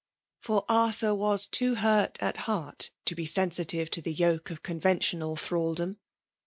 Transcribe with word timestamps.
For 0.41 0.65
Arthur 0.67 1.13
was 1.13 1.45
too 1.45 1.75
hurt 1.75 2.17
at 2.23 2.35
heart 2.49 2.89
to 3.05 3.13
be 3.13 3.27
sensitive 3.27 3.91
to 3.91 4.01
the 4.01 4.11
yoke 4.11 4.49
of 4.49 4.63
conventional 4.63 5.35
thraldom. 5.35 5.99